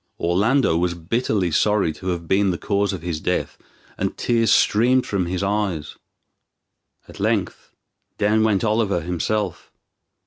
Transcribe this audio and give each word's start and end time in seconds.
Orlando 0.19 0.77
was 0.77 0.95
bitterly 0.95 1.51
sorry 1.51 1.93
to 1.93 2.07
have 2.07 2.27
been 2.27 2.49
the 2.49 2.57
cause 2.57 2.91
of 2.91 3.03
his 3.03 3.19
death, 3.19 3.55
and 3.99 4.17
tears 4.17 4.51
streamed 4.51 5.05
from 5.05 5.27
his 5.27 5.43
eyes. 5.43 5.95
At 7.07 7.19
length 7.19 7.69
down 8.17 8.43
went 8.43 8.63
Oliver 8.63 9.01
himself. 9.01 9.71